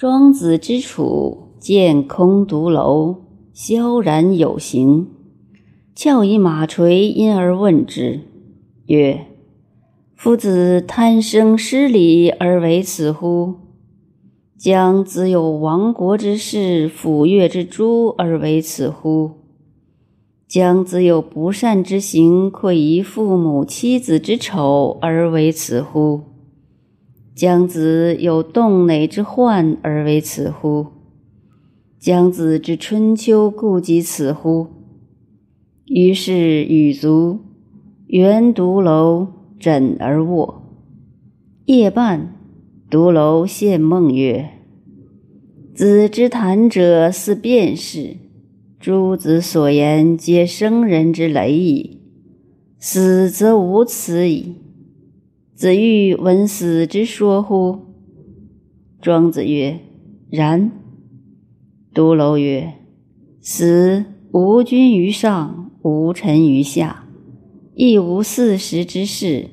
[0.00, 3.16] 庄子之楚，见空独楼，
[3.52, 5.08] 萧然有形。
[5.94, 8.20] 翘以马垂，因而问之，
[8.86, 9.26] 曰
[10.16, 13.56] ：“夫子贪生失礼而为此乎？
[14.56, 19.32] 将子有亡国之事，抚越之诛而为此乎？
[20.48, 26.22] 将子有不善之行，愧于父母妻子之丑而为此乎？”
[27.40, 30.88] 将子有洞内之患而为此乎？
[31.98, 34.66] 将子之春秋故及此乎？
[35.86, 37.38] 于是与卒，
[38.08, 40.66] 原独楼，枕而卧。
[41.64, 42.34] 夜半，
[42.90, 44.50] 独楼现梦曰
[45.74, 48.18] ：“子之谈者，似辩士。
[48.78, 52.02] 诸子所言，皆生人之雷矣。
[52.78, 54.56] 死则无此矣。”
[55.60, 57.80] 子欲闻死之说乎？
[59.02, 59.78] 庄子曰
[60.32, 60.72] ：“然。”
[61.92, 62.76] 独楼曰
[63.42, 67.04] ：“死无君于上，无臣于下，
[67.74, 69.50] 亦无四时之事。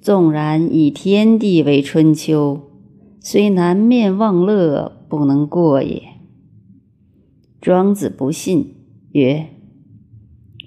[0.00, 2.62] 纵然以天地为春秋，
[3.20, 6.02] 虽南面望乐，不能过也。”
[7.62, 8.74] 庄子不信，
[9.12, 9.46] 曰：“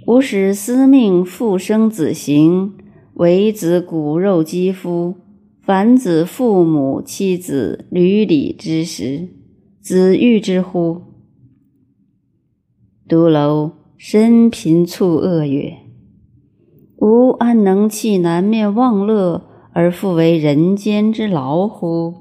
[0.08, 2.76] 吾使司命复生子行。”
[3.20, 5.16] 为子骨肉肌肤，
[5.62, 9.28] 凡子父母妻子履礼之时，
[9.82, 11.02] 子欲之乎？
[13.10, 15.80] 独楼深贫蹙恶曰
[17.00, 22.14] ：“吾安能弃南面望乐，而复为人间之劳乎？”